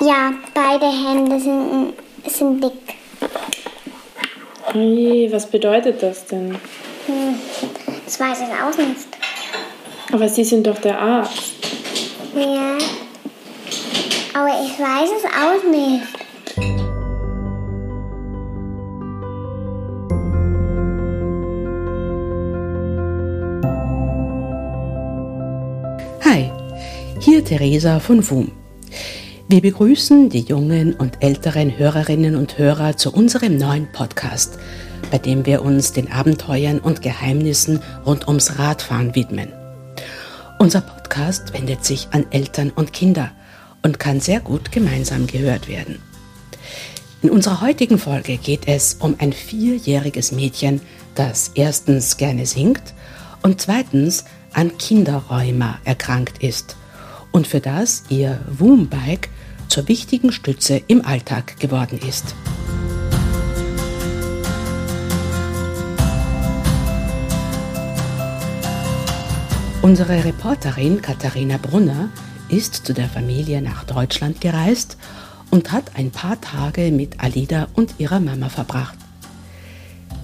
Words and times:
Ja, 0.00 0.32
beide 0.52 0.86
Hände 0.86 1.40
sind, 1.40 1.94
sind 2.26 2.62
dick. 2.62 2.72
Oje, 4.74 5.30
was 5.32 5.46
bedeutet 5.46 6.02
das 6.02 6.26
denn? 6.26 6.56
Hm, 7.06 7.38
das 8.04 8.18
weiß 8.18 8.38
ich 8.40 8.48
auch 8.48 8.76
nicht. 8.76 9.06
Aber 10.12 10.28
Sie 10.28 10.44
sind 10.44 10.66
doch 10.66 10.78
der 10.78 10.98
Arzt. 10.98 11.54
Ja, 12.34 12.76
aber 14.34 14.48
ich 14.64 14.78
weiß 14.78 15.10
es 15.16 15.24
auch 15.24 15.62
nicht. 15.70 16.02
Hi, 26.24 26.50
hier 27.20 27.44
Theresa 27.44 28.00
von 28.00 28.28
WUM. 28.28 28.50
Wir 29.54 29.60
begrüßen 29.60 30.30
die 30.30 30.40
jungen 30.40 30.94
und 30.94 31.22
älteren 31.22 31.78
Hörerinnen 31.78 32.34
und 32.34 32.58
Hörer 32.58 32.96
zu 32.96 33.12
unserem 33.12 33.56
neuen 33.56 33.86
Podcast, 33.92 34.58
bei 35.12 35.18
dem 35.18 35.46
wir 35.46 35.62
uns 35.62 35.92
den 35.92 36.10
Abenteuern 36.10 36.80
und 36.80 37.02
Geheimnissen 37.02 37.78
rund 38.04 38.26
ums 38.26 38.58
Radfahren 38.58 39.14
widmen. 39.14 39.52
Unser 40.58 40.80
Podcast 40.80 41.52
wendet 41.52 41.84
sich 41.84 42.08
an 42.10 42.26
Eltern 42.32 42.70
und 42.70 42.92
Kinder 42.92 43.30
und 43.84 44.00
kann 44.00 44.18
sehr 44.18 44.40
gut 44.40 44.72
gemeinsam 44.72 45.28
gehört 45.28 45.68
werden. 45.68 46.00
In 47.22 47.30
unserer 47.30 47.60
heutigen 47.60 47.98
Folge 47.98 48.38
geht 48.38 48.66
es 48.66 48.94
um 48.94 49.14
ein 49.18 49.32
vierjähriges 49.32 50.32
Mädchen, 50.32 50.80
das 51.14 51.52
erstens 51.54 52.16
gerne 52.16 52.46
singt 52.46 52.92
und 53.44 53.60
zweitens 53.60 54.24
an 54.52 54.76
Kinderrheuma 54.78 55.78
erkrankt 55.84 56.42
ist 56.42 56.74
und 57.30 57.46
für 57.46 57.60
das 57.60 58.02
ihr 58.08 58.40
Womb-Bike 58.48 59.28
zur 59.68 59.88
wichtigen 59.88 60.32
Stütze 60.32 60.80
im 60.86 61.04
Alltag 61.04 61.58
geworden 61.58 61.98
ist. 62.06 62.34
Unsere 69.82 70.24
Reporterin 70.24 71.02
Katharina 71.02 71.58
Brunner 71.58 72.08
ist 72.48 72.86
zu 72.86 72.94
der 72.94 73.08
Familie 73.08 73.60
nach 73.60 73.84
Deutschland 73.84 74.40
gereist 74.40 74.96
und 75.50 75.72
hat 75.72 75.96
ein 75.96 76.10
paar 76.10 76.40
Tage 76.40 76.90
mit 76.90 77.20
Alida 77.20 77.68
und 77.74 77.94
ihrer 77.98 78.18
Mama 78.18 78.48
verbracht. 78.48 78.96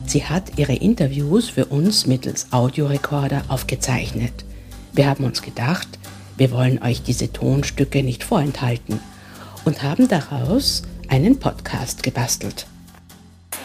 Sie 0.06 0.24
hat 0.24 0.58
ihre 0.58 0.74
Interviews 0.74 1.50
für 1.50 1.66
uns 1.66 2.06
mittels 2.06 2.52
Audiorekorder 2.52 3.42
aufgezeichnet. 3.48 4.33
Wir 4.92 5.06
haben 5.06 5.24
uns 5.24 5.42
gedacht, 5.42 5.88
wir 6.36 6.50
wollen 6.50 6.83
euch 6.83 7.02
diese 7.02 7.30
Tonstücke 7.30 8.02
nicht 8.02 8.24
vorenthalten 8.24 8.98
und 9.64 9.83
haben 9.83 10.08
daraus 10.08 10.83
einen 11.08 11.39
Podcast 11.39 12.03
gebastelt. 12.03 12.66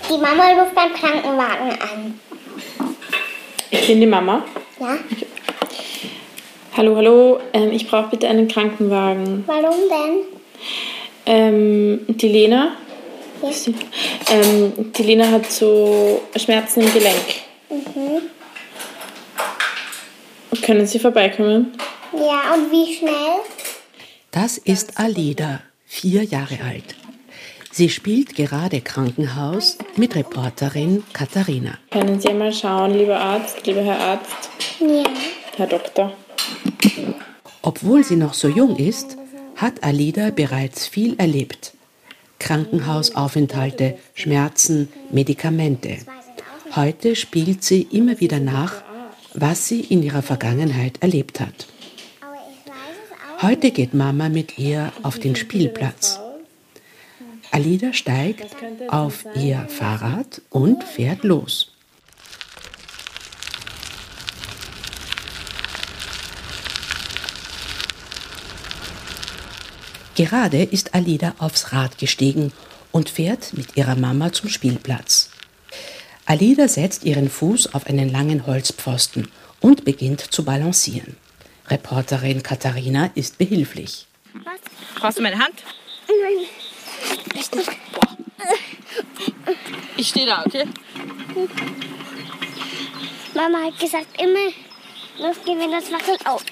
Die 0.09 0.17
Mama 0.17 0.51
ruft 0.59 0.75
beim 0.75 0.93
Krankenwagen 0.93 1.69
an. 1.81 2.19
Ich 3.71 3.87
bin 3.87 3.99
die 3.99 4.07
Mama. 4.07 4.43
Ja? 4.79 4.97
Hallo, 6.77 6.95
hallo, 6.97 7.39
ähm, 7.53 7.71
ich 7.71 7.87
brauche 7.87 8.09
bitte 8.09 8.27
einen 8.27 8.47
Krankenwagen. 8.47 9.43
Warum 9.47 9.79
denn? 9.89 10.25
Ähm, 11.25 11.99
die 12.07 12.27
Lena? 12.27 12.75
Ja. 13.41 13.49
Ähm, 14.31 14.91
die 14.91 15.03
Lena 15.03 15.29
hat 15.31 15.51
so 15.51 16.21
Schmerzen 16.35 16.81
im 16.81 16.93
Gelenk. 16.93 17.25
Mhm. 17.69 18.21
Können 20.61 20.87
Sie 20.87 20.99
vorbeikommen? 20.99 21.73
Ja, 22.13 22.53
und 22.53 22.71
wie 22.71 22.95
schnell? 22.95 23.39
Das 24.31 24.57
ist 24.57 24.99
Alida, 24.99 25.61
vier 25.85 26.23
Jahre 26.23 26.59
alt. 26.63 26.95
Sie 27.71 27.89
spielt 27.89 28.35
gerade 28.35 28.79
Krankenhaus 28.81 29.77
mit 29.97 30.15
Reporterin 30.15 31.03
Katharina. 31.11 31.77
Können 31.91 32.21
Sie 32.21 32.29
einmal 32.29 32.53
schauen, 32.53 32.93
lieber 32.93 33.19
Arzt, 33.19 33.65
lieber 33.67 33.83
Herr 33.83 33.99
Arzt, 33.99 34.49
Ja. 34.79 35.03
Herr 35.57 35.67
Doktor? 35.67 36.13
Obwohl 37.61 38.03
sie 38.03 38.15
noch 38.15 38.33
so 38.33 38.47
jung 38.47 38.77
ist, 38.77 39.17
hat 39.55 39.83
Alida 39.83 40.29
bereits 40.31 40.87
viel 40.87 41.15
erlebt. 41.17 41.73
Krankenhausaufenthalte, 42.39 43.97
Schmerzen, 44.13 44.89
Medikamente. 45.11 45.97
Heute 46.75 47.15
spielt 47.15 47.63
sie 47.63 47.83
immer 47.91 48.19
wieder 48.19 48.39
nach, 48.39 48.83
was 49.33 49.67
sie 49.67 49.81
in 49.81 50.03
ihrer 50.03 50.21
Vergangenheit 50.21 51.01
erlebt 51.01 51.39
hat. 51.39 51.67
Aber 52.21 52.35
ich 52.35 52.69
weiß 52.69 52.95
es 53.05 53.11
auch. 53.11 53.34
Heute 53.45 53.69
geht 53.69 53.93
Mama 53.93 54.27
mit 54.27 54.57
ihr 54.57 54.91
auf 55.03 55.19
den 55.19 55.35
Spielplatz. 55.35 56.19
Alida 57.51 57.93
steigt 57.93 58.55
auf 58.87 59.23
ihr 59.35 59.67
Fahrrad 59.69 60.41
und 60.49 60.83
fährt 60.83 61.23
los. 61.23 61.71
Gerade 70.15 70.63
ist 70.63 70.95
Alida 70.95 71.35
aufs 71.37 71.71
Rad 71.71 71.99
gestiegen 71.99 72.51
und 72.91 73.11
fährt 73.11 73.53
mit 73.53 73.77
ihrer 73.77 73.95
Mama 73.95 74.33
zum 74.33 74.49
Spielplatz. 74.49 75.29
Alida 76.25 76.67
setzt 76.67 77.03
ihren 77.03 77.29
Fuß 77.29 77.75
auf 77.75 77.85
einen 77.85 78.09
langen 78.09 78.47
Holzpfosten 78.47 79.27
und 79.61 79.85
beginnt 79.85 80.21
zu 80.21 80.43
balancieren. 80.43 81.15
Reporterin 81.67 82.43
Katharina 82.43 83.09
ist 83.15 83.37
behilflich. 83.37 84.07
Brauchst 84.99 85.17
du 85.17 85.23
meine 85.23 85.39
Hand? 85.39 85.63
Nein. 86.07 86.45
Ich 89.97 90.09
stehe 90.09 90.25
da, 90.25 90.43
okay? 90.45 90.65
Mama 93.33 93.57
hat 93.65 93.79
gesagt, 93.79 94.21
immer 94.21 94.51
losgehen, 95.19 95.59
wenn 95.59 95.71
das 95.71 95.91
wackelt 95.91 96.25
auf. 96.25 96.43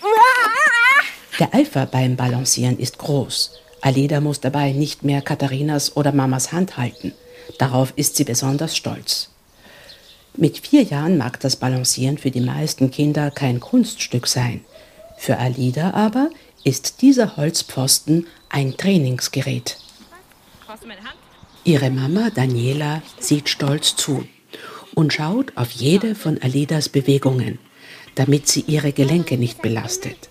Der 1.39 1.53
Eifer 1.53 1.85
beim 1.85 2.15
Balancieren 2.15 2.79
ist 2.79 2.97
groß. 2.97 3.51
Alida 3.81 4.21
muss 4.21 4.39
dabei 4.39 4.71
nicht 4.71 5.03
mehr 5.03 5.21
Katharinas 5.21 5.95
oder 5.95 6.11
Mamas 6.11 6.51
Hand 6.51 6.77
halten. 6.77 7.13
Darauf 7.57 7.93
ist 7.95 8.15
sie 8.15 8.23
besonders 8.23 8.75
stolz. 8.75 9.29
Mit 10.35 10.57
vier 10.57 10.83
Jahren 10.83 11.17
mag 11.17 11.39
das 11.41 11.55
Balancieren 11.55 12.17
für 12.17 12.31
die 12.31 12.41
meisten 12.41 12.89
Kinder 12.91 13.29
kein 13.29 13.59
Kunststück 13.59 14.27
sein. 14.27 14.63
Für 15.23 15.37
Alida 15.37 15.91
aber 15.91 16.31
ist 16.65 17.01
dieser 17.01 17.37
Holzpfosten 17.37 18.27
ein 18.49 18.75
Trainingsgerät. 18.75 19.77
Ihre 21.63 21.89
Mama 21.91 22.29
Daniela 22.29 23.01
sieht 23.21 23.47
stolz 23.47 23.95
zu 23.95 24.27
und 24.95 25.13
schaut 25.13 25.55
auf 25.55 25.71
jede 25.71 26.15
von 26.15 26.41
Alidas 26.41 26.89
Bewegungen, 26.89 27.59
damit 28.15 28.49
sie 28.49 28.65
ihre 28.67 28.91
Gelenke 28.91 29.37
nicht 29.37 29.61
belastet. 29.61 30.27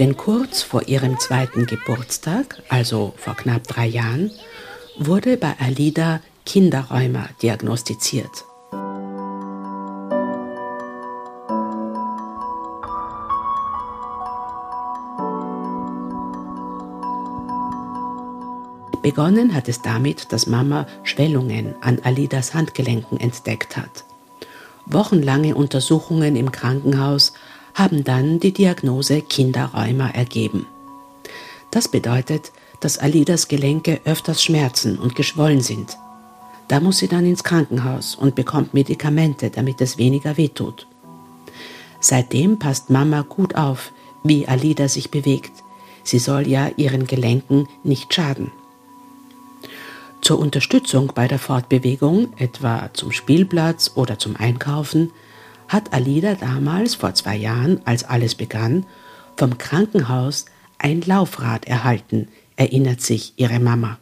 Denn 0.00 0.16
kurz 0.16 0.64
vor 0.64 0.88
ihrem 0.88 1.20
zweiten 1.20 1.66
Geburtstag, 1.66 2.60
also 2.68 3.14
vor 3.16 3.36
knapp 3.36 3.68
drei 3.68 3.86
Jahren, 3.86 4.32
wurde 4.98 5.36
bei 5.36 5.54
Alida 5.60 6.20
Kinderrheuma 6.44 7.28
diagnostiziert. 7.40 8.46
Begonnen 19.02 19.54
hat 19.54 19.68
es 19.68 19.82
damit, 19.82 20.32
dass 20.32 20.46
Mama 20.46 20.86
Schwellungen 21.02 21.74
an 21.80 21.98
Alidas 22.04 22.54
Handgelenken 22.54 23.18
entdeckt 23.18 23.76
hat. 23.76 24.04
Wochenlange 24.86 25.54
Untersuchungen 25.54 26.36
im 26.36 26.52
Krankenhaus 26.52 27.32
haben 27.74 28.04
dann 28.04 28.38
die 28.38 28.52
Diagnose 28.52 29.22
Kinderrheuma 29.22 30.10
ergeben. 30.10 30.66
Das 31.70 31.88
bedeutet, 31.88 32.52
dass 32.80 32.98
Alidas 32.98 33.48
Gelenke 33.48 34.00
öfters 34.04 34.42
schmerzen 34.42 34.98
und 34.98 35.16
geschwollen 35.16 35.62
sind. 35.62 35.96
Da 36.68 36.80
muss 36.80 36.98
sie 36.98 37.08
dann 37.08 37.26
ins 37.26 37.44
Krankenhaus 37.44 38.14
und 38.14 38.34
bekommt 38.34 38.72
Medikamente, 38.74 39.50
damit 39.50 39.80
es 39.80 39.98
weniger 39.98 40.36
wehtut. 40.36 40.86
Seitdem 42.00 42.58
passt 42.58 42.90
Mama 42.90 43.22
gut 43.22 43.56
auf, 43.56 43.92
wie 44.22 44.46
Alida 44.46 44.88
sich 44.88 45.10
bewegt. 45.10 45.52
Sie 46.04 46.18
soll 46.18 46.46
ja 46.48 46.70
ihren 46.76 47.06
Gelenken 47.06 47.68
nicht 47.84 48.12
schaden. 48.12 48.50
Zur 50.22 50.38
Unterstützung 50.38 51.10
bei 51.16 51.26
der 51.26 51.40
Fortbewegung, 51.40 52.32
etwa 52.38 52.90
zum 52.92 53.10
Spielplatz 53.10 53.90
oder 53.96 54.20
zum 54.20 54.36
Einkaufen, 54.36 55.10
hat 55.66 55.92
Alida 55.92 56.36
damals 56.36 56.94
vor 56.94 57.12
zwei 57.14 57.34
Jahren, 57.34 57.80
als 57.86 58.04
alles 58.04 58.36
begann, 58.36 58.86
vom 59.36 59.58
Krankenhaus 59.58 60.44
ein 60.78 61.00
Laufrad 61.00 61.66
erhalten, 61.66 62.28
erinnert 62.54 63.00
sich 63.00 63.32
ihre 63.34 63.58
Mama. 63.58 63.98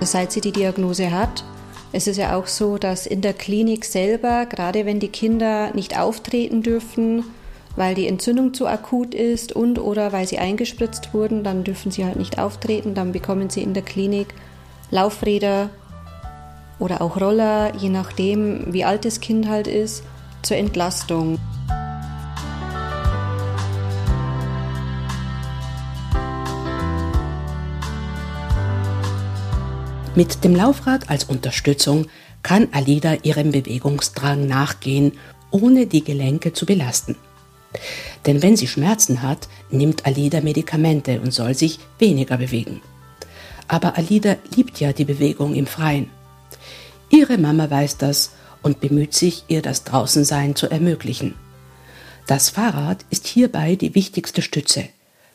Seit 0.00 0.32
sie 0.32 0.40
die 0.40 0.52
Diagnose 0.52 1.12
hat, 1.12 1.44
Es 1.96 2.08
ist 2.08 2.16
ja 2.16 2.34
auch 2.34 2.48
so, 2.48 2.76
dass 2.76 3.06
in 3.06 3.20
der 3.20 3.34
Klinik 3.34 3.84
selber, 3.84 4.46
gerade 4.46 4.84
wenn 4.84 4.98
die 4.98 5.06
Kinder 5.06 5.72
nicht 5.74 5.96
auftreten 5.96 6.60
dürfen, 6.60 7.22
weil 7.76 7.94
die 7.94 8.08
Entzündung 8.08 8.52
zu 8.52 8.66
akut 8.66 9.14
ist 9.14 9.52
und 9.52 9.78
oder 9.78 10.12
weil 10.12 10.26
sie 10.26 10.40
eingespritzt 10.40 11.14
wurden, 11.14 11.44
dann 11.44 11.62
dürfen 11.62 11.92
sie 11.92 12.04
halt 12.04 12.16
nicht 12.16 12.40
auftreten. 12.40 12.94
Dann 12.94 13.12
bekommen 13.12 13.48
sie 13.48 13.62
in 13.62 13.74
der 13.74 13.84
Klinik 13.84 14.34
Laufräder 14.90 15.70
oder 16.80 17.00
auch 17.00 17.20
Roller, 17.20 17.72
je 17.76 17.90
nachdem, 17.90 18.72
wie 18.72 18.84
alt 18.84 19.04
das 19.04 19.20
Kind 19.20 19.48
halt 19.48 19.68
ist, 19.68 20.02
zur 20.42 20.56
Entlastung. 20.56 21.38
Mit 30.16 30.44
dem 30.44 30.54
Laufrad 30.54 31.10
als 31.10 31.24
Unterstützung 31.24 32.06
kann 32.44 32.68
Alida 32.70 33.14
ihrem 33.24 33.50
Bewegungsdrang 33.50 34.46
nachgehen, 34.46 35.12
ohne 35.50 35.86
die 35.86 36.04
Gelenke 36.04 36.52
zu 36.52 36.66
belasten. 36.66 37.16
Denn 38.24 38.40
wenn 38.40 38.56
sie 38.56 38.68
Schmerzen 38.68 39.22
hat, 39.22 39.48
nimmt 39.70 40.06
Alida 40.06 40.40
Medikamente 40.40 41.20
und 41.20 41.32
soll 41.32 41.54
sich 41.54 41.80
weniger 41.98 42.36
bewegen. 42.36 42.80
Aber 43.66 43.96
Alida 43.98 44.36
liebt 44.54 44.78
ja 44.78 44.92
die 44.92 45.04
Bewegung 45.04 45.54
im 45.54 45.66
Freien. 45.66 46.10
Ihre 47.10 47.36
Mama 47.36 47.68
weiß 47.68 47.96
das 47.96 48.32
und 48.62 48.80
bemüht 48.80 49.14
sich, 49.14 49.44
ihr 49.48 49.62
das 49.62 49.82
Draußensein 49.82 50.54
zu 50.54 50.68
ermöglichen. 50.68 51.34
Das 52.28 52.50
Fahrrad 52.50 53.04
ist 53.10 53.26
hierbei 53.26 53.74
die 53.74 53.96
wichtigste 53.96 54.42
Stütze. 54.42 54.84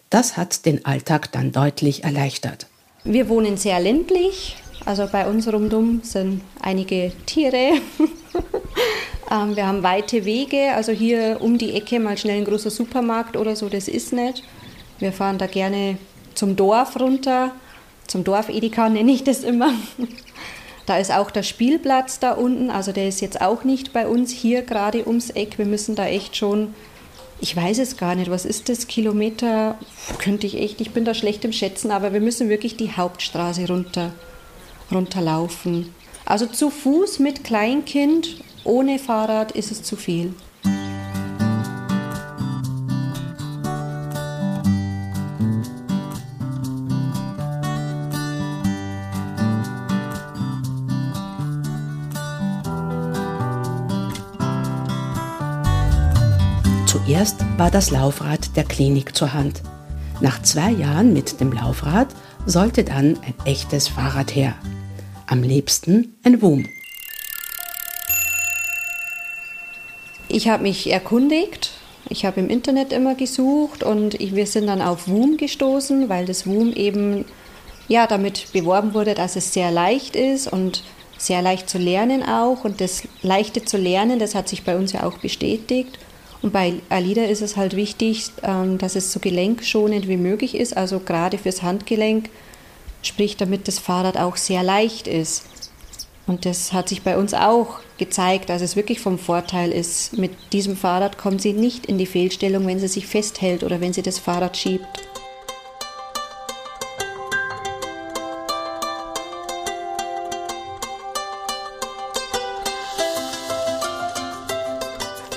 Das 0.09 0.37
hat 0.37 0.65
den 0.65 0.85
Alltag 0.85 1.33
dann 1.33 1.51
deutlich 1.51 2.05
erleichtert. 2.05 2.67
Wir 3.03 3.29
wohnen 3.29 3.57
sehr 3.57 3.79
ländlich, 3.79 4.57
also 4.89 5.07
bei 5.11 5.27
uns 5.27 5.47
rundum 5.47 6.01
sind 6.03 6.41
einige 6.61 7.11
Tiere. 7.25 7.73
Ähm, 9.31 9.55
wir 9.55 9.67
haben 9.67 9.83
weite 9.83 10.25
Wege, 10.25 10.73
also 10.73 10.91
hier 10.91 11.37
um 11.39 11.59
die 11.59 11.75
Ecke 11.75 11.99
mal 11.99 12.17
schnell 12.17 12.39
ein 12.39 12.45
großer 12.45 12.71
Supermarkt 12.71 13.37
oder 13.37 13.55
so, 13.55 13.69
das 13.69 13.87
ist 13.87 14.11
nicht. 14.11 14.41
Wir 14.97 15.13
fahren 15.13 15.37
da 15.37 15.45
gerne 15.45 15.99
zum 16.33 16.55
Dorf 16.55 16.99
runter, 16.99 17.51
zum 18.07 18.23
Dorf 18.23 18.49
Edeka 18.49 18.89
nenne 18.89 19.11
ich 19.11 19.23
das 19.23 19.43
immer. 19.43 19.71
Da 20.87 20.97
ist 20.97 21.13
auch 21.13 21.29
der 21.29 21.43
Spielplatz 21.43 22.17
da 22.17 22.31
unten, 22.31 22.71
also 22.71 22.91
der 22.91 23.07
ist 23.07 23.21
jetzt 23.21 23.39
auch 23.39 23.63
nicht 23.63 23.93
bei 23.93 24.07
uns 24.07 24.31
hier 24.31 24.63
gerade 24.63 25.05
ums 25.05 25.29
Eck. 25.29 25.59
Wir 25.59 25.67
müssen 25.67 25.93
da 25.93 26.07
echt 26.07 26.35
schon, 26.35 26.73
ich 27.39 27.55
weiß 27.55 27.77
es 27.77 27.97
gar 27.97 28.15
nicht, 28.15 28.31
was 28.31 28.45
ist 28.45 28.69
das, 28.69 28.87
Kilometer, 28.87 29.77
könnte 30.17 30.47
ich 30.47 30.57
echt, 30.57 30.81
ich 30.81 30.89
bin 30.89 31.05
da 31.05 31.13
schlecht 31.13 31.45
im 31.45 31.53
Schätzen, 31.53 31.91
aber 31.91 32.13
wir 32.13 32.21
müssen 32.21 32.49
wirklich 32.49 32.77
die 32.77 32.91
Hauptstraße 32.91 33.67
runter, 33.67 34.13
runterlaufen. 34.91 35.93
Also 36.25 36.45
zu 36.45 36.69
Fuß 36.69 37.19
mit 37.19 37.43
Kleinkind, 37.43 38.43
ohne 38.63 38.99
Fahrrad 38.99 39.51
ist 39.51 39.71
es 39.71 39.83
zu 39.83 39.95
viel. 39.95 40.33
Zuerst 56.85 57.37
war 57.57 57.71
das 57.71 57.89
Laufrad 57.89 58.55
der 58.55 58.63
Klinik 58.63 59.15
zur 59.15 59.33
Hand. 59.33 59.63
Nach 60.21 60.41
zwei 60.41 60.69
Jahren 60.69 61.11
mit 61.13 61.39
dem 61.39 61.51
Laufrad 61.51 62.07
sollte 62.45 62.83
dann 62.83 63.17
ein 63.21 63.33
echtes 63.45 63.87
Fahrrad 63.87 64.35
her. 64.35 64.53
Am 65.31 65.43
liebsten 65.43 66.15
ein 66.23 66.41
WUM. 66.41 66.67
Ich 70.27 70.49
habe 70.49 70.63
mich 70.63 70.91
erkundigt. 70.91 71.69
Ich 72.09 72.25
habe 72.25 72.39
im 72.39 72.49
Internet 72.49 72.91
immer 72.91 73.13
gesucht 73.13 73.83
und 73.83 74.17
wir 74.19 74.47
sind 74.47 74.65
dann 74.65 74.81
auf 74.81 75.07
WUM 75.07 75.37
gestoßen, 75.37 76.09
weil 76.09 76.25
das 76.25 76.47
WUM 76.47 76.73
eben 76.73 77.25
ja 77.87 78.07
damit 78.07 78.51
beworben 78.53 78.95
wurde, 78.95 79.13
dass 79.13 79.35
es 79.35 79.53
sehr 79.53 79.69
leicht 79.69 80.15
ist 80.15 80.51
und 80.51 80.81
sehr 81.19 81.43
leicht 81.43 81.69
zu 81.69 81.77
lernen 81.77 82.23
auch. 82.23 82.63
Und 82.65 82.81
das 82.81 83.03
Leichte 83.21 83.63
zu 83.63 83.77
lernen, 83.77 84.17
das 84.17 84.33
hat 84.33 84.49
sich 84.49 84.63
bei 84.63 84.75
uns 84.75 84.93
ja 84.93 85.03
auch 85.03 85.19
bestätigt. 85.19 85.99
Und 86.41 86.53
bei 86.53 86.73
Alida 86.89 87.25
ist 87.25 87.43
es 87.43 87.55
halt 87.55 87.75
wichtig, 87.75 88.31
ähm, 88.41 88.79
dass 88.79 88.95
es 88.95 89.13
so 89.13 89.19
gelenkschonend 89.19 90.07
wie 90.07 90.17
möglich 90.17 90.55
ist, 90.55 90.75
also 90.75 90.99
gerade 90.99 91.37
fürs 91.37 91.61
Handgelenk, 91.61 92.31
sprich 93.01 93.37
damit 93.37 93.67
das 93.67 93.79
Fahrrad 93.79 94.17
auch 94.17 94.35
sehr 94.35 94.63
leicht 94.63 95.07
ist. 95.07 95.45
Und 96.27 96.45
das 96.45 96.73
hat 96.73 96.89
sich 96.89 97.01
bei 97.01 97.17
uns 97.17 97.33
auch 97.33 97.79
gezeigt, 97.97 98.49
dass 98.49 98.61
es 98.61 98.75
wirklich 98.75 98.99
vom 98.99 99.17
Vorteil 99.17 99.71
ist. 99.71 100.17
Mit 100.17 100.31
diesem 100.53 100.77
Fahrrad 100.77 101.17
kommt 101.17 101.41
sie 101.41 101.53
nicht 101.53 101.87
in 101.87 101.97
die 101.97 102.05
Fehlstellung, 102.05 102.67
wenn 102.67 102.79
sie 102.79 102.87
sich 102.87 103.07
festhält 103.07 103.63
oder 103.63 103.81
wenn 103.81 103.93
sie 103.93 104.03
das 104.03 104.19
Fahrrad 104.19 104.55
schiebt. 104.55 104.85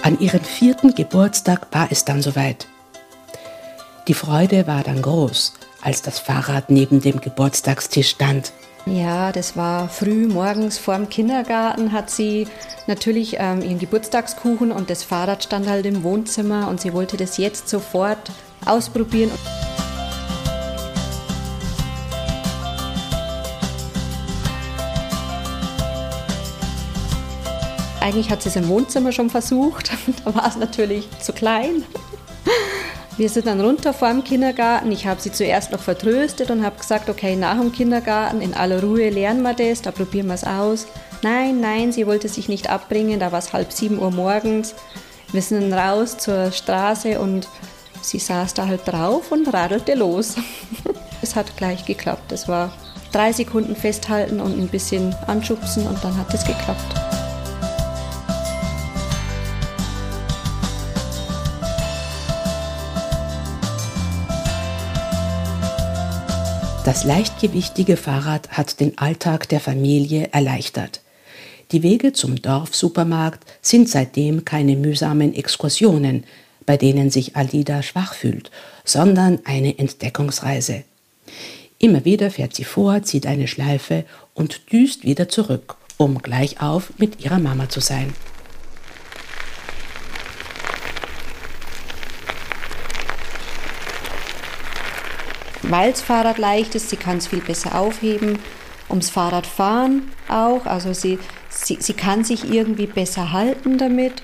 An 0.02 0.18
ihrem 0.18 0.42
vierten 0.42 0.94
Geburtstag 0.94 1.68
war 1.70 1.86
es 1.90 2.04
dann 2.04 2.20
soweit. 2.20 2.66
Die 4.08 4.14
Freude 4.14 4.66
war 4.66 4.82
dann 4.82 5.00
groß, 5.00 5.54
als 5.82 6.00
das 6.00 6.18
Fahrrad 6.18 6.70
neben 6.70 7.00
dem 7.00 7.20
Geburtstagstisch 7.20 8.10
stand. 8.10 8.52
Ja, 8.86 9.30
das 9.30 9.56
war 9.56 9.88
früh 9.88 10.26
morgens 10.26 10.78
vor 10.78 10.96
dem 10.96 11.08
Kindergarten, 11.08 11.92
hat 11.92 12.10
sie 12.10 12.48
natürlich 12.86 13.36
ähm, 13.38 13.62
ihren 13.62 13.78
Geburtstagskuchen 13.78 14.72
und 14.72 14.90
das 14.90 15.04
Fahrrad 15.04 15.44
stand 15.44 15.68
halt 15.68 15.86
im 15.86 16.02
Wohnzimmer 16.02 16.68
und 16.68 16.80
sie 16.80 16.92
wollte 16.92 17.16
das 17.16 17.36
jetzt 17.36 17.68
sofort 17.68 18.32
ausprobieren. 18.64 19.30
Eigentlich 28.00 28.30
hat 28.30 28.42
sie 28.42 28.48
es 28.48 28.56
im 28.56 28.66
Wohnzimmer 28.66 29.12
schon 29.12 29.30
versucht, 29.30 29.92
da 30.24 30.34
war 30.34 30.48
es 30.48 30.56
natürlich 30.56 31.08
zu 31.20 31.32
klein. 31.32 31.84
Wir 33.18 33.28
sind 33.28 33.46
dann 33.46 33.60
runter 33.60 33.92
vor 33.92 34.08
dem 34.08 34.24
Kindergarten. 34.24 34.90
Ich 34.90 35.06
habe 35.06 35.20
sie 35.20 35.30
zuerst 35.30 35.70
noch 35.70 35.80
vertröstet 35.80 36.50
und 36.50 36.64
habe 36.64 36.78
gesagt, 36.78 37.10
okay, 37.10 37.36
nach 37.36 37.58
dem 37.58 37.70
Kindergarten 37.70 38.40
in 38.40 38.54
aller 38.54 38.82
Ruhe 38.82 39.10
lernen 39.10 39.42
wir 39.42 39.52
das, 39.52 39.82
da 39.82 39.90
probieren 39.90 40.28
wir 40.28 40.34
es 40.34 40.44
aus. 40.44 40.86
Nein, 41.22 41.60
nein, 41.60 41.92
sie 41.92 42.06
wollte 42.06 42.28
sich 42.28 42.48
nicht 42.48 42.70
abbringen, 42.70 43.20
da 43.20 43.30
war 43.30 43.38
es 43.38 43.52
halb 43.52 43.70
sieben 43.72 43.98
Uhr 43.98 44.10
morgens. 44.10 44.74
Wir 45.30 45.42
sind 45.42 45.72
raus 45.72 46.16
zur 46.18 46.52
Straße 46.52 47.20
und 47.20 47.48
sie 48.00 48.18
saß 48.18 48.54
da 48.54 48.66
halt 48.66 48.86
drauf 48.86 49.30
und 49.30 49.52
radelte 49.52 49.94
los. 49.94 50.34
es 51.22 51.36
hat 51.36 51.56
gleich 51.56 51.84
geklappt. 51.84 52.32
Es 52.32 52.48
war 52.48 52.72
drei 53.12 53.32
Sekunden 53.32 53.76
festhalten 53.76 54.40
und 54.40 54.58
ein 54.58 54.68
bisschen 54.68 55.14
anschubsen 55.26 55.86
und 55.86 56.02
dann 56.02 56.16
hat 56.16 56.32
es 56.32 56.44
geklappt. 56.44 57.11
Das 66.84 67.04
leichtgewichtige 67.04 67.96
Fahrrad 67.96 68.48
hat 68.50 68.80
den 68.80 68.98
Alltag 68.98 69.48
der 69.48 69.60
Familie 69.60 70.30
erleichtert. 70.32 71.00
Die 71.70 71.84
Wege 71.84 72.12
zum 72.12 72.42
Dorfsupermarkt 72.42 73.44
sind 73.62 73.88
seitdem 73.88 74.44
keine 74.44 74.74
mühsamen 74.74 75.32
Exkursionen, 75.32 76.24
bei 76.66 76.76
denen 76.76 77.08
sich 77.10 77.36
Alida 77.36 77.84
schwach 77.84 78.14
fühlt, 78.14 78.50
sondern 78.84 79.38
eine 79.44 79.78
Entdeckungsreise. 79.78 80.82
Immer 81.78 82.04
wieder 82.04 82.32
fährt 82.32 82.56
sie 82.56 82.64
vor, 82.64 83.04
zieht 83.04 83.26
eine 83.26 83.46
Schleife 83.46 84.04
und 84.34 84.72
düst 84.72 85.04
wieder 85.04 85.28
zurück, 85.28 85.76
um 85.98 86.18
gleich 86.18 86.60
auf 86.60 86.92
mit 86.98 87.24
ihrer 87.24 87.38
Mama 87.38 87.68
zu 87.68 87.78
sein. 87.78 88.12
Weil 95.72 95.90
das 95.90 96.02
Fahrrad 96.02 96.38
leicht 96.38 96.74
ist, 96.74 96.90
sie 96.90 96.96
kann 96.96 97.16
es 97.16 97.26
viel 97.26 97.40
besser 97.40 97.78
aufheben. 97.78 98.38
Ums 98.88 99.10
Fahrradfahren 99.10 100.10
auch, 100.28 100.66
also 100.66 100.92
sie, 100.92 101.18
sie, 101.48 101.78
sie 101.80 101.94
kann 101.94 102.24
sich 102.24 102.48
irgendwie 102.52 102.86
besser 102.86 103.32
halten 103.32 103.78
damit. 103.78 104.22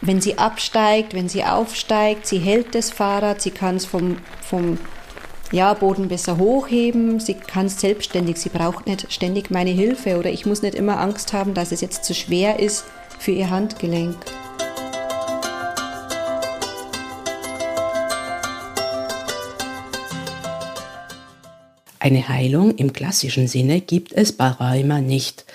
Wenn 0.00 0.20
sie 0.20 0.36
absteigt, 0.36 1.14
wenn 1.14 1.28
sie 1.28 1.44
aufsteigt, 1.44 2.26
sie 2.26 2.38
hält 2.38 2.74
das 2.74 2.90
Fahrrad, 2.90 3.40
sie 3.40 3.52
kann 3.52 3.76
es 3.76 3.86
vom, 3.86 4.18
vom 4.42 4.78
ja, 5.52 5.72
Boden 5.74 6.08
besser 6.08 6.38
hochheben, 6.38 7.20
sie 7.20 7.34
kann 7.34 7.66
es 7.66 7.80
selbstständig, 7.80 8.38
sie 8.38 8.48
braucht 8.48 8.86
nicht 8.86 9.12
ständig 9.12 9.50
meine 9.50 9.70
Hilfe 9.70 10.18
oder 10.18 10.30
ich 10.30 10.44
muss 10.44 10.62
nicht 10.62 10.74
immer 10.74 10.98
Angst 10.98 11.32
haben, 11.32 11.54
dass 11.54 11.70
es 11.70 11.80
jetzt 11.80 12.04
zu 12.04 12.14
schwer 12.14 12.58
ist 12.58 12.84
für 13.20 13.30
ihr 13.30 13.48
Handgelenk. 13.48 14.16
Eine 22.04 22.28
Heilung 22.28 22.76
im 22.76 22.92
klassischen 22.92 23.48
Sinne 23.48 23.80
gibt 23.80 24.12
es 24.12 24.32
bei 24.32 24.48
Rheuma 24.48 25.00
nicht. 25.00 25.46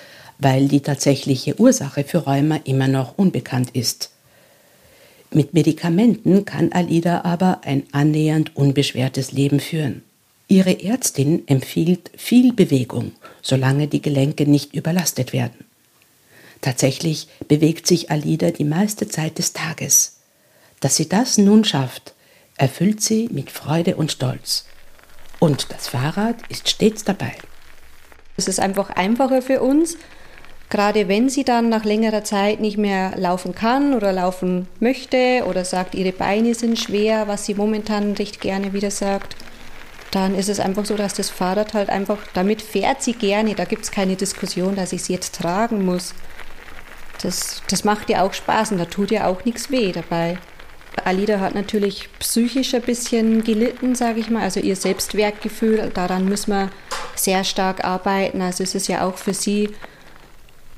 weil 0.42 0.70
die 0.70 0.80
tatsächliche 0.80 1.60
Ursache 1.60 2.06
für 2.06 2.20
Rheuma 2.20 2.62
immer 2.64 2.88
noch 2.88 3.18
unbekannt 3.18 3.72
ist. 3.74 4.10
Mit 5.32 5.54
Medikamenten 5.54 6.46
kann 6.46 6.72
Alida 6.72 7.26
aber 7.26 7.60
ein 7.66 7.84
annähernd 7.92 8.56
unbeschwertes 8.56 9.34
Leben 9.34 9.60
führen. 9.60 10.02
Ihre 10.48 10.82
Ärztin 10.82 11.46
empfiehlt 11.48 12.10
viel 12.16 12.54
Bewegung, 12.54 13.12
solange 13.42 13.90
die 13.90 14.02
Gelenke 14.02 14.50
nicht 14.50 14.74
überlastet 14.74 15.34
werden. 15.34 15.66
Tatsächlich 16.62 17.28
bewegt 17.50 17.86
sich 17.86 18.10
Alida 18.10 18.52
die 18.52 18.64
meiste 18.64 19.10
Zeit 19.10 19.40
des 19.40 19.52
Tages. 19.52 20.20
Dass 20.80 20.96
sie 20.96 21.10
das 21.10 21.38
nun 21.38 21.66
schafft, 21.66 22.14
erfüllt 22.56 23.02
sie 23.02 23.28
mit 23.30 23.52
Freude 23.52 23.98
und 23.98 24.14
Stolz. 24.14 24.64
Und 25.40 25.72
das 25.72 25.88
Fahrrad 25.88 26.36
ist 26.50 26.70
stets 26.70 27.04
dabei. 27.04 27.34
Es 28.36 28.48
ist 28.48 28.60
einfach 28.60 28.90
einfacher 28.90 29.42
für 29.42 29.62
uns, 29.62 29.98
gerade 30.70 31.08
wenn 31.08 31.30
sie 31.30 31.44
dann 31.44 31.70
nach 31.70 31.86
längerer 31.86 32.24
Zeit 32.24 32.60
nicht 32.60 32.78
mehr 32.78 33.14
laufen 33.18 33.56
kann 33.56 33.94
oder 33.94 34.14
laufen 34.14 34.68
möchte 34.80 35.44
oder 35.48 35.66
sagt, 35.66 35.96
ihre 35.96 36.12
Beine 36.12 36.54
sind 36.56 36.78
schwer, 36.78 37.28
was 37.28 37.46
sie 37.46 37.56
momentan 37.56 38.14
recht 38.14 38.40
gerne 38.42 38.74
wieder 38.74 38.92
sagt, 38.92 39.36
dann 40.12 40.36
ist 40.36 40.50
es 40.50 40.60
einfach 40.60 40.86
so, 40.86 40.96
dass 40.96 41.14
das 41.14 41.30
Fahrrad 41.30 41.74
halt 41.74 41.90
einfach, 41.90 42.18
damit 42.34 42.62
fährt 42.62 43.02
sie 43.02 43.14
gerne, 43.14 43.56
da 43.56 43.66
gibt 43.66 43.84
es 43.84 43.92
keine 43.92 44.16
Diskussion, 44.16 44.76
dass 44.76 44.94
ich 44.94 45.04
sie 45.04 45.14
jetzt 45.14 45.36
tragen 45.36 45.86
muss. 45.86 46.14
Das, 47.22 47.62
das 47.70 47.84
macht 47.84 48.10
ihr 48.10 48.24
auch 48.24 48.34
Spaß 48.34 48.72
und 48.72 48.78
da 48.78 48.86
tut 48.86 49.12
ihr 49.12 49.28
auch 49.28 49.46
nichts 49.46 49.70
weh 49.70 49.92
dabei. 49.92 50.38
Alida 51.10 51.40
hat 51.40 51.56
natürlich 51.56 52.08
psychisch 52.20 52.76
ein 52.76 52.84
bisschen 52.84 53.44
gelitten, 53.44 53.96
sage 53.96 54.20
ich 54.20 54.30
mal, 54.30 54.44
also 54.44 54.60
ihr 54.60 54.76
Selbstwertgefühl, 54.76 55.90
daran 55.92 56.26
müssen 56.26 56.52
wir 56.52 56.70
sehr 57.16 57.44
stark 57.44 57.84
arbeiten. 57.84 58.42
Also 58.42 58.64
es 58.64 58.76
ist 58.76 58.88
ja 58.88 59.08
auch 59.08 59.18
für 59.18 59.34
sie, 59.34 59.70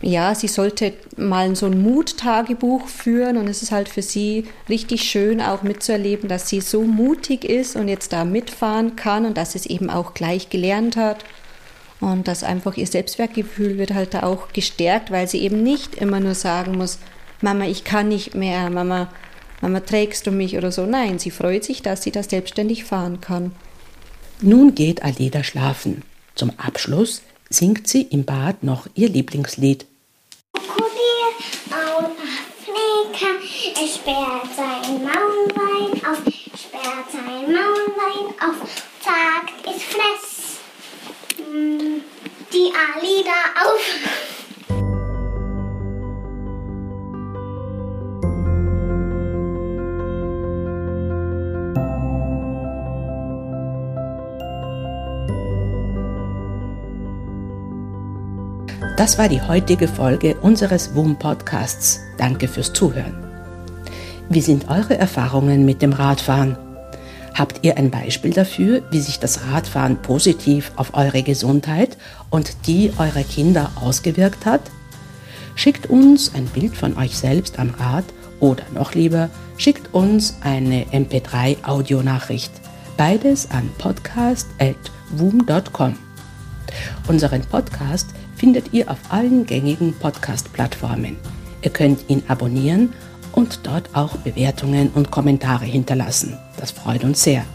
ja, 0.02 0.34
sie 0.34 0.48
sollte 0.48 0.94
mal 1.18 1.54
so 1.56 1.66
ein 1.66 1.82
Muttagebuch 1.82 2.88
führen 2.88 3.36
und 3.36 3.50
es 3.50 3.62
ist 3.62 3.74
halt 3.74 3.90
für 3.90 4.02
sie 4.02 4.46
richtig 4.70 5.04
schön 5.04 5.42
auch 5.42 5.64
mitzuerleben, 5.64 6.30
dass 6.30 6.48
sie 6.48 6.62
so 6.62 6.84
mutig 6.84 7.44
ist 7.44 7.76
und 7.76 7.90
jetzt 7.90 8.14
da 8.14 8.24
mitfahren 8.24 8.96
kann 8.96 9.26
und 9.26 9.38
dass 9.38 9.56
es 9.56 9.66
eben 9.66 9.90
auch 9.90 10.14
gleich 10.14 10.50
gelernt 10.50 10.96
hat. 10.96 11.26
Und 12.00 12.28
dass 12.28 12.44
einfach 12.44 12.78
ihr 12.78 12.88
Selbstwertgefühl 12.88 13.78
wird 13.78 13.94
halt 13.94 14.14
da 14.14 14.24
auch 14.24 14.54
gestärkt, 14.54 15.12
weil 15.12 15.28
sie 15.28 15.42
eben 15.42 15.62
nicht 15.62 15.96
immer 15.96 16.20
nur 16.20 16.36
sagen 16.36 16.78
muss, 16.78 16.98
Mama, 17.42 17.66
ich 17.66 17.84
kann 17.84 18.08
nicht 18.08 18.34
mehr, 18.34 18.70
Mama, 18.70 19.10
Mama, 19.62 19.80
trägst 19.80 20.25
du 20.25 20.32
mich 20.32 20.58
oder 20.58 20.72
so. 20.72 20.86
Nein, 20.86 21.20
sie 21.20 21.32
freut 21.32 21.63
sich, 21.63 21.82
dass 21.82 22.03
sie 22.03 22.12
das 22.12 22.30
selbstständig 22.30 22.84
fahren 22.84 23.22
kann. 23.22 23.51
Nun 24.41 24.74
geht 24.74 25.03
Alida 25.03 25.44
schlafen. 25.44 26.01
Zum 26.34 26.51
Abschluss 26.58 27.22
singt 27.50 27.88
sie 27.88 28.01
im 28.01 28.25
Bad 28.25 28.63
noch 28.63 28.88
ihr 28.96 29.10
Lieblingslied. 29.10 29.86
Er 33.74 33.88
sperrt 33.88 34.56
sein 34.56 35.03
Maulwein 35.03 35.91
auf, 36.06 36.22
sperrt 36.56 37.12
sein 37.12 37.51
Maulwein 37.51 38.34
auf, 38.39 38.90
Das 59.12 59.18
war 59.18 59.27
die 59.27 59.41
heutige 59.41 59.89
Folge 59.89 60.38
unseres 60.38 60.96
WUM 60.96 61.20
Podcasts. 61.20 62.00
Danke 62.18 62.48
fürs 62.48 62.72
Zuhören. 62.72 63.13
Wie 64.30 64.39
sind 64.39 64.70
eure 64.70 64.98
Erfahrungen 64.98 65.65
mit 65.65 65.82
dem 65.82 65.91
Radfahren? 65.91 66.56
Habt 67.34 67.65
ihr 67.65 67.77
ein 67.77 67.91
Beispiel 67.91 68.32
dafür, 68.32 68.84
wie 68.89 69.01
sich 69.01 69.20
das 69.20 69.48
Radfahren 69.51 70.01
positiv 70.01 70.72
auf 70.77 70.94
eure 70.94 71.24
Gesundheit 71.24 71.98
und 72.30 72.68
die 72.68 72.94
eurer 72.98 73.24
Kinder 73.24 73.74
ausgewirkt 73.75 74.46
hat? 74.46 74.62
Schickt 75.56 75.88
uns 75.88 76.34
ein 76.34 76.46
Bild 76.46 76.77
von 76.77 76.98
euch 76.98 77.18
selbst 77.18 77.60
am 77.60 77.72
Rad 77.72 78.06
oder 78.39 78.63
noch 78.74 78.94
lieber, 78.94 79.30
schickt 79.58 79.94
uns 79.94 80.38
eine 80.39 80.86
MP3-Audionachricht. 80.86 82.53
Beides 82.96 83.51
an 83.51 83.70
podcast.woom.com. 83.77 85.98
Unseren 87.10 87.41
Podcast 87.41 88.08
findet 88.41 88.74
ihr 88.74 88.89
auf 88.89 88.98
allen 89.10 89.45
gängigen 89.45 89.93
Podcast-Plattformen. 89.93 91.15
Ihr 91.62 91.69
könnt 91.69 92.10
ihn 92.10 92.24
abonnieren 92.27 92.91
und 93.33 93.60
dort 93.67 93.95
auch 93.95 94.17
Bewertungen 94.17 94.89
und 94.95 95.12
Kommentare 95.12 95.65
hinterlassen. 95.65 96.39
Das 96.57 96.71
freut 96.71 97.03
uns 97.03 97.21
sehr. 97.21 97.45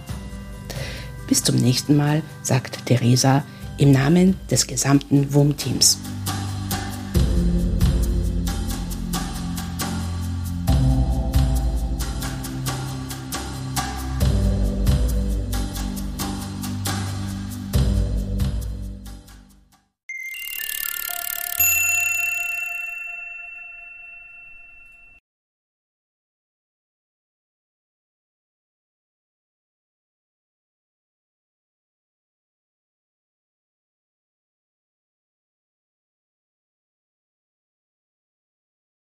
Bis 1.26 1.42
zum 1.42 1.56
nächsten 1.56 1.96
Mal, 1.96 2.22
sagt 2.40 2.86
Theresa 2.86 3.42
im 3.78 3.90
Namen 3.90 4.36
des 4.48 4.68
gesamten 4.68 5.34
WUM-Teams. 5.34 5.98